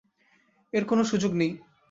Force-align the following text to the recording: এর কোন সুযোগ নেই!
এর 0.73 0.83
কোন 0.85 0.99
সুযোগ 1.03 1.31
নেই! 1.33 1.51